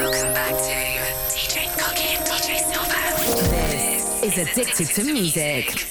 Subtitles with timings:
[0.00, 3.00] Welcome back to DJ Cookie and DJ Silver.
[4.22, 5.90] This is Addicted to Music.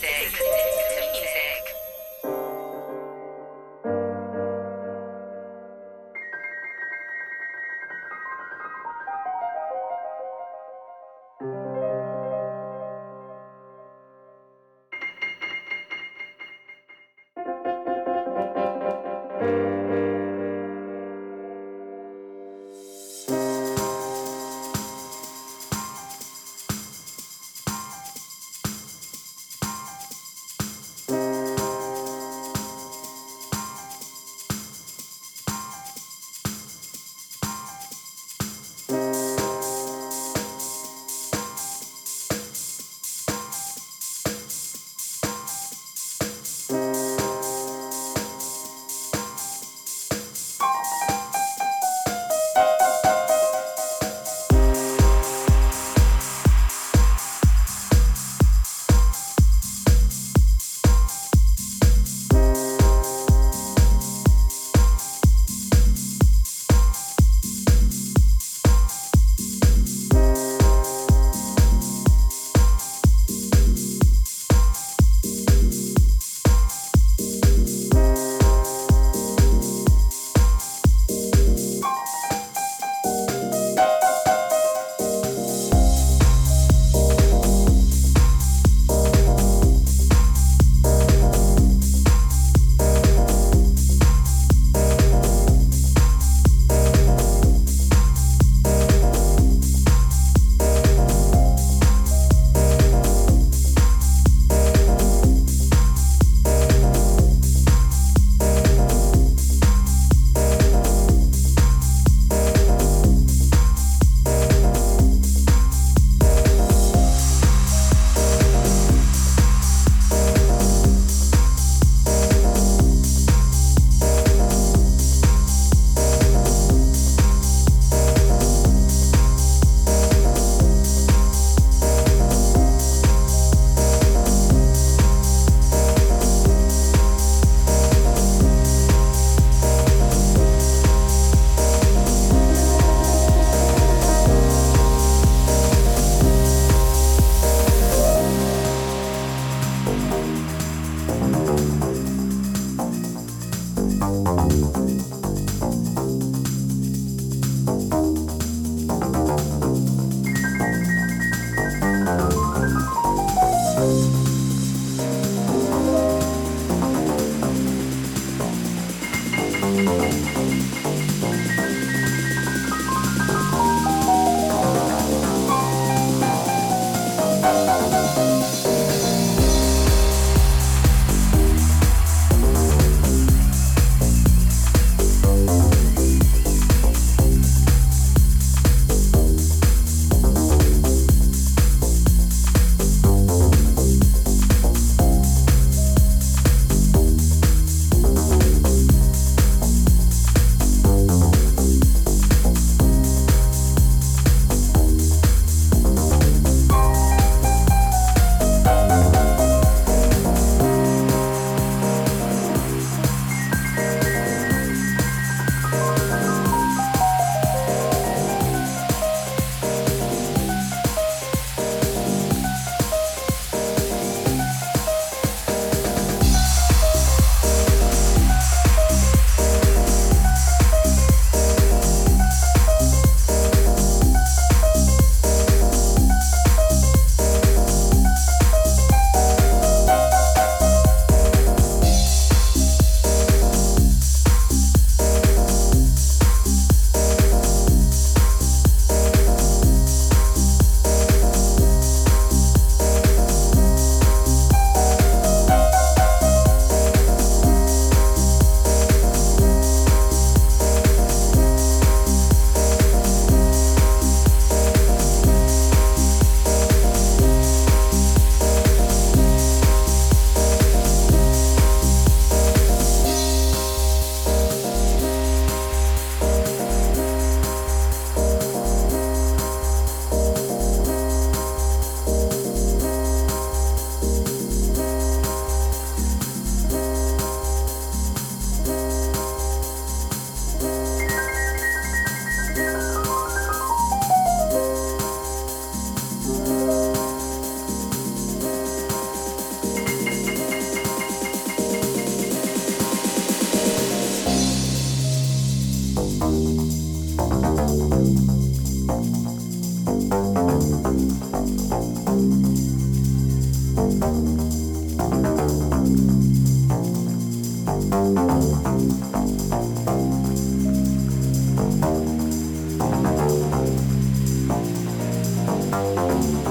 [325.80, 326.49] Música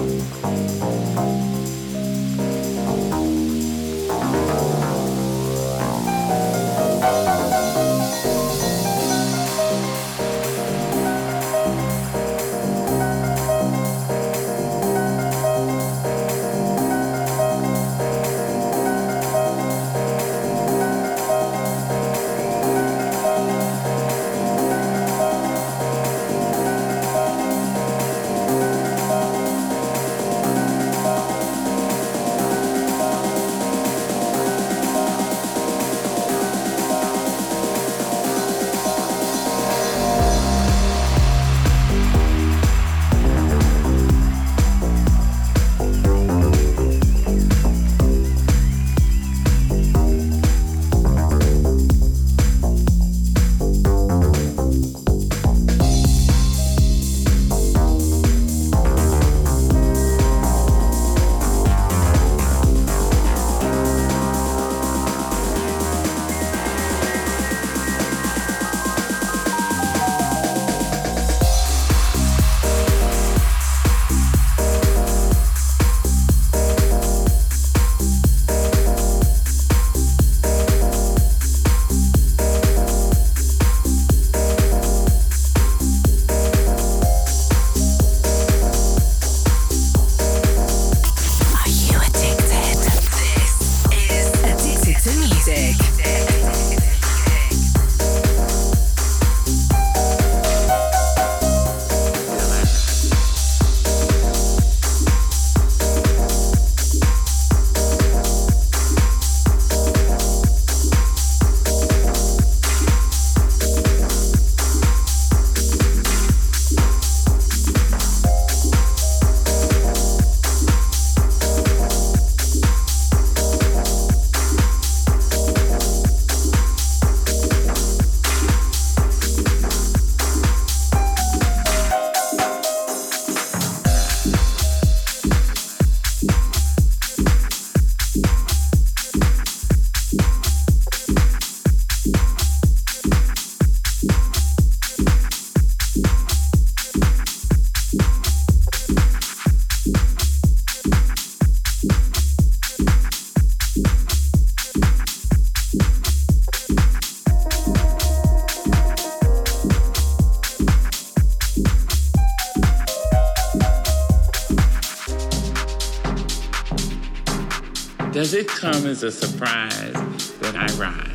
[168.98, 169.92] as a surprise
[170.40, 171.14] that I rise?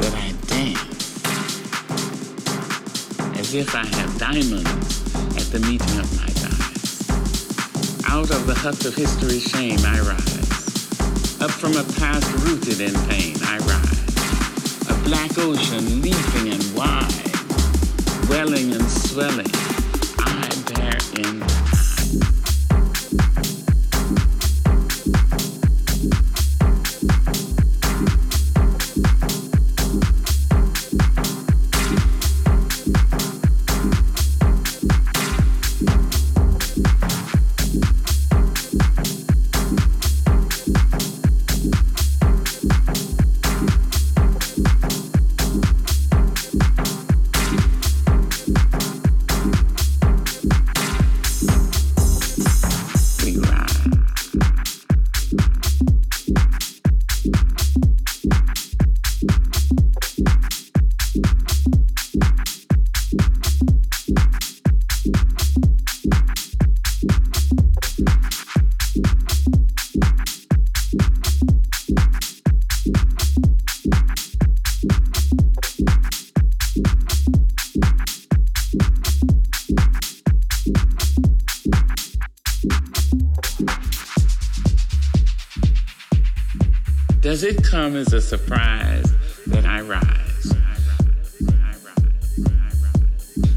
[0.00, 1.22] That I dance?
[3.38, 7.08] As if I have diamonds at the meeting of my thighs.
[8.10, 11.40] Out of the husk of history's shame I rise.
[11.40, 14.88] Up from a past rooted in pain I rise.
[14.90, 17.30] A black ocean leaping and wide,
[18.28, 19.52] welling and swelling,
[20.18, 21.71] I bear in
[87.72, 89.10] come as a surprise
[89.46, 90.52] that I rise?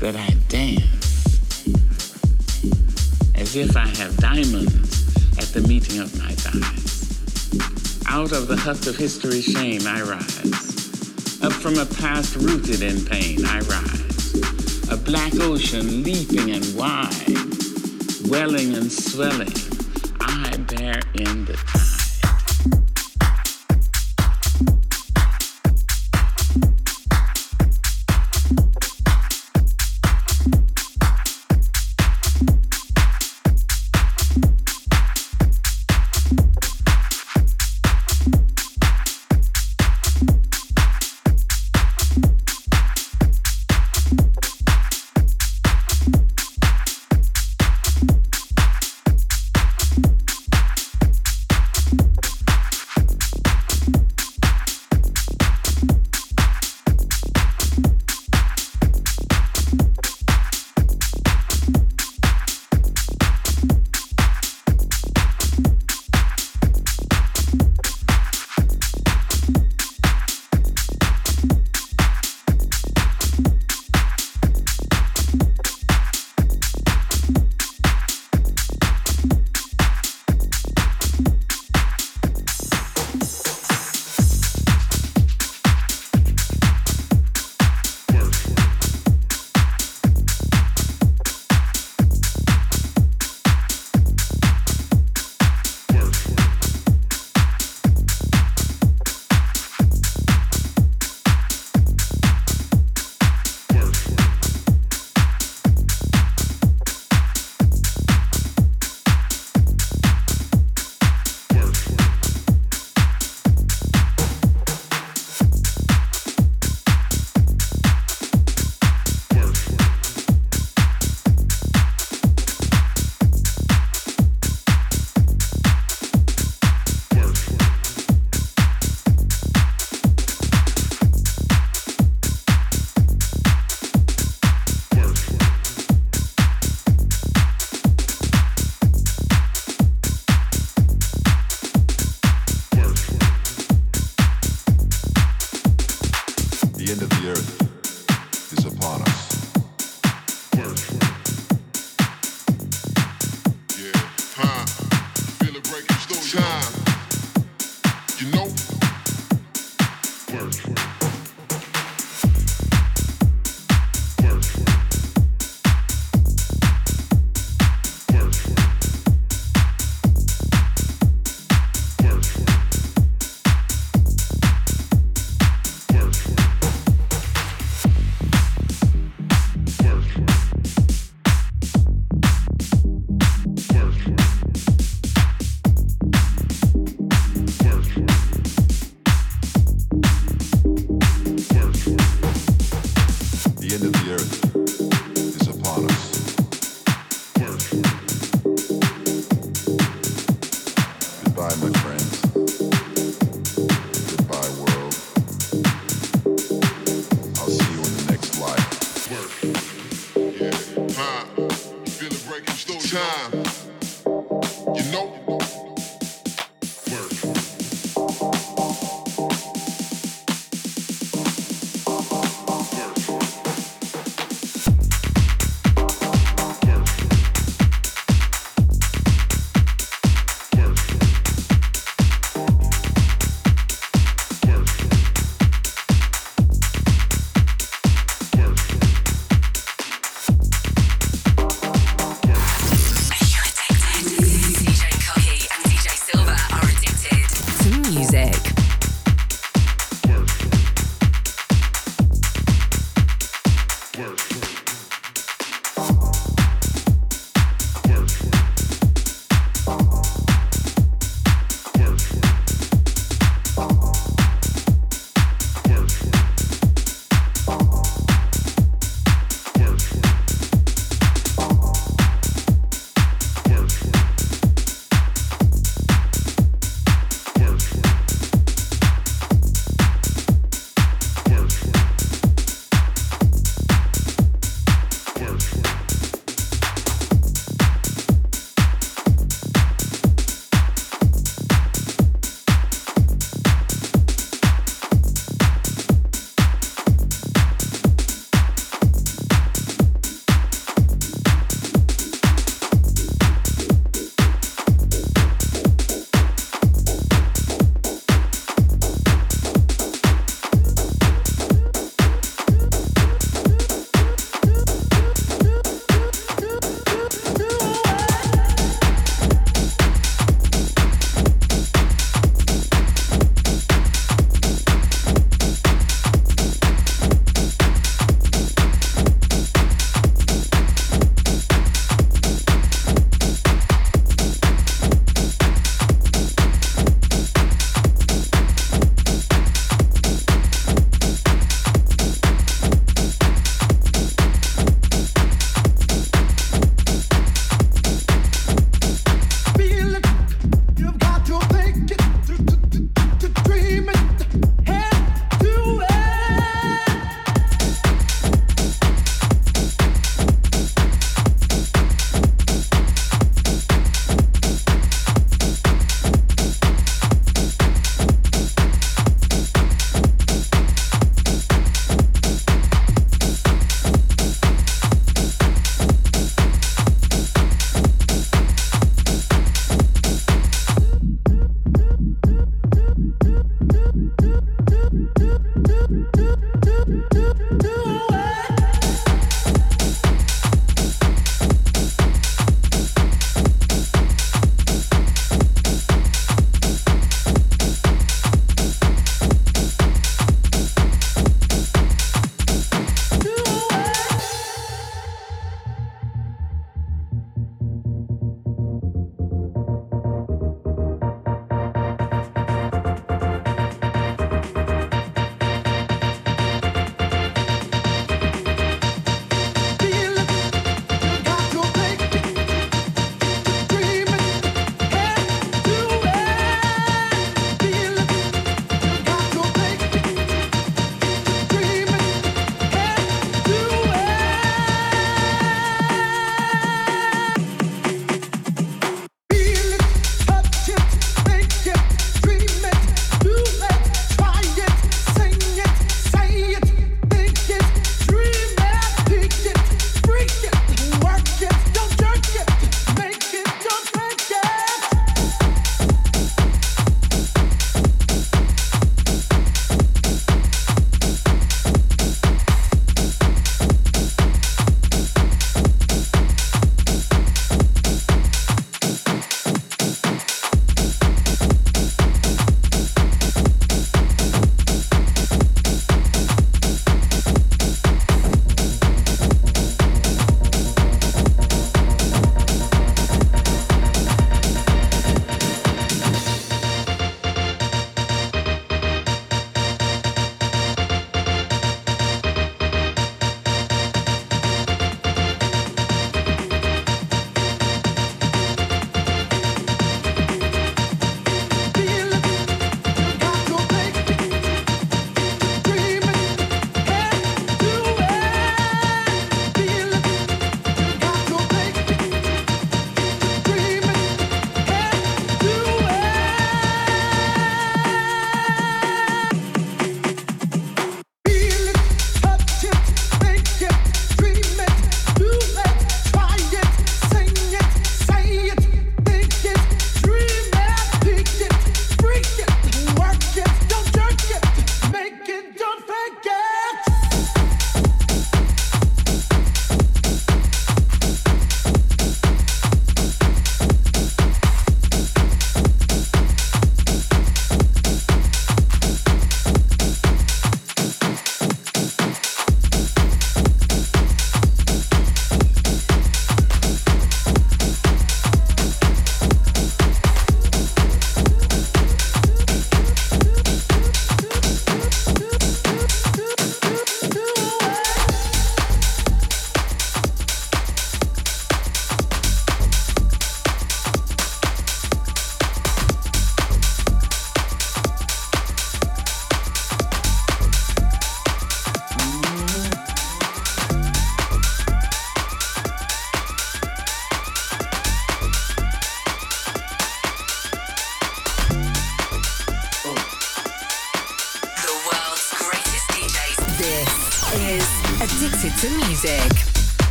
[0.00, 1.26] That I dance?
[3.34, 8.02] As if I have diamonds at the meeting of my thighs.
[8.08, 11.42] Out of the husk of history's shame I rise.
[11.42, 14.90] Up from a past rooted in pain, I rise.
[14.90, 17.36] A black ocean leaping and wide,
[18.26, 19.52] welling and swelling,
[20.18, 21.77] I bear in the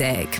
[0.00, 0.31] music.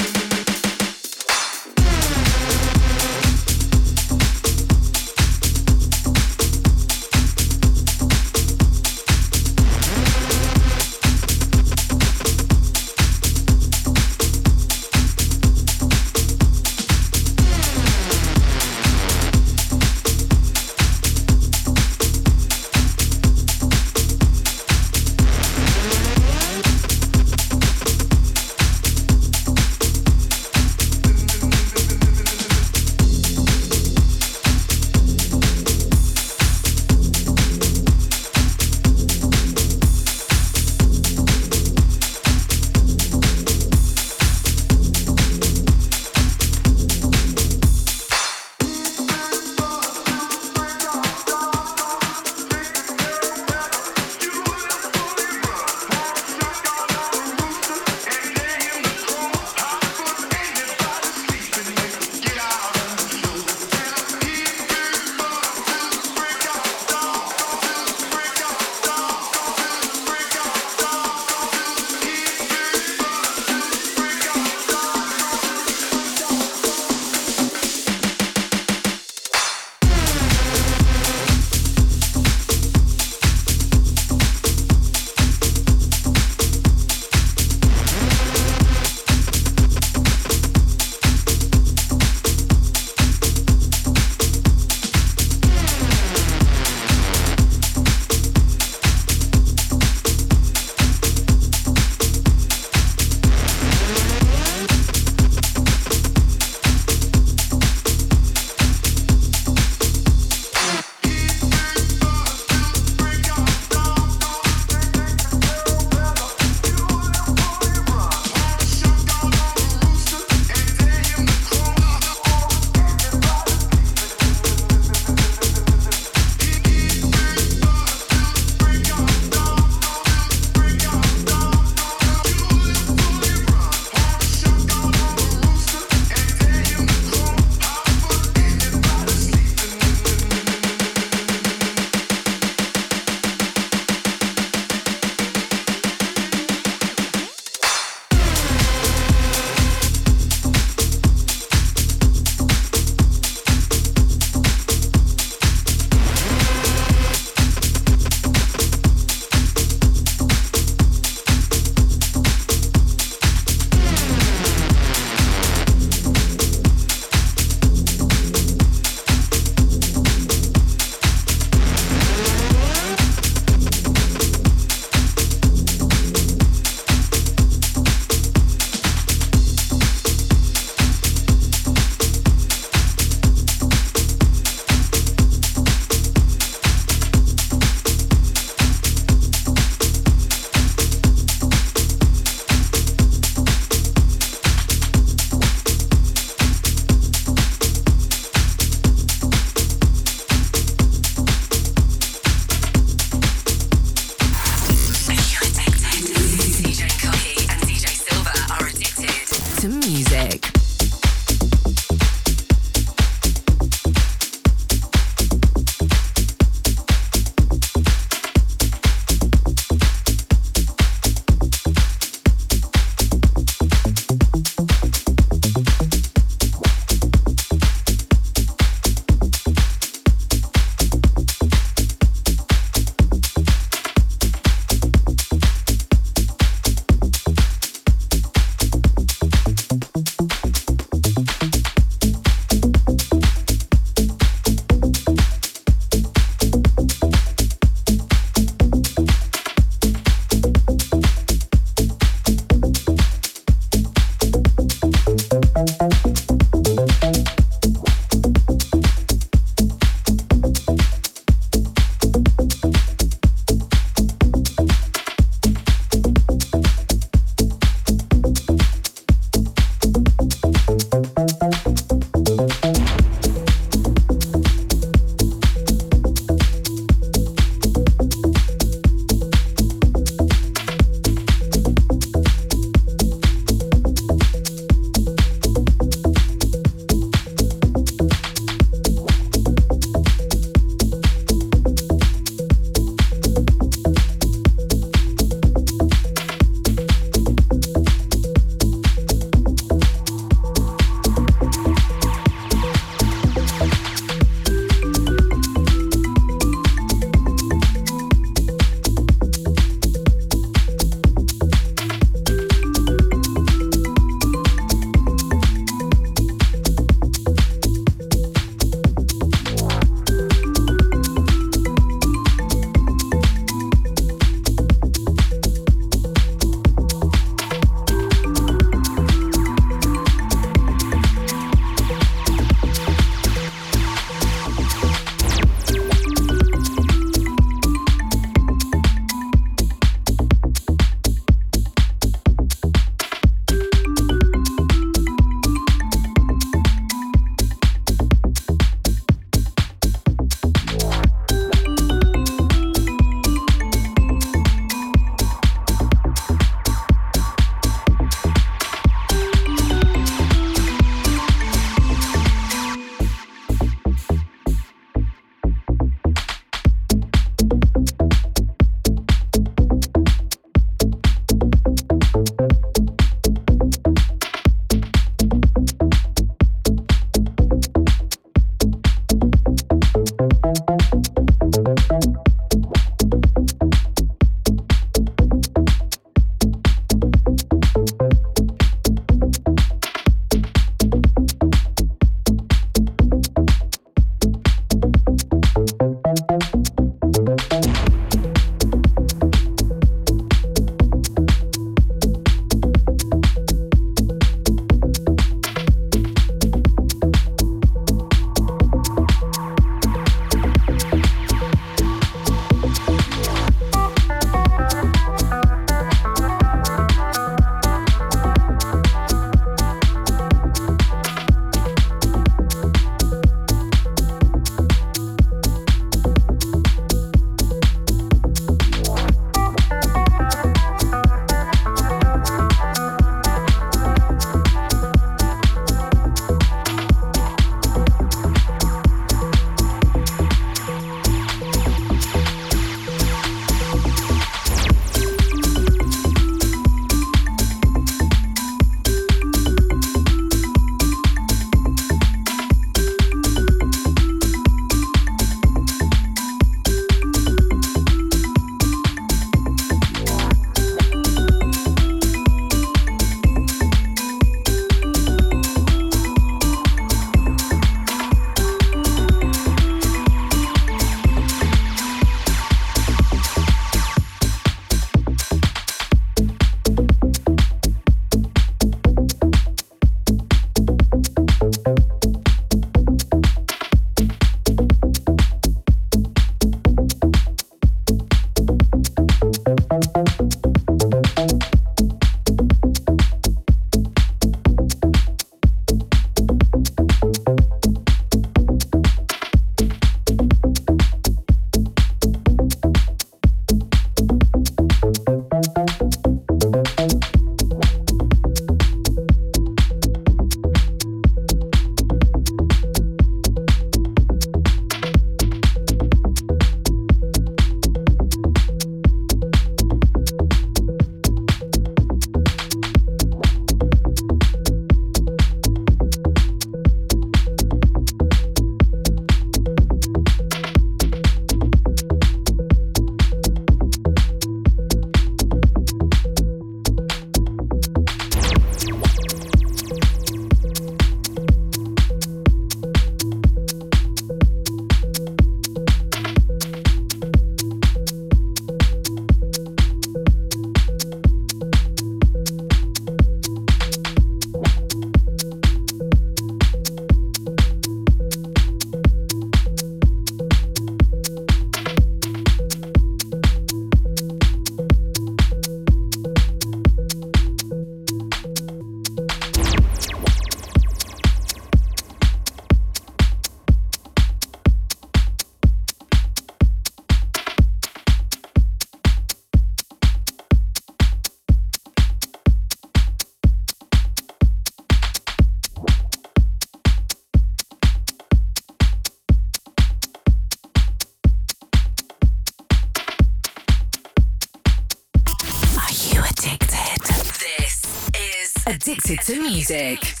[599.05, 600.00] To music.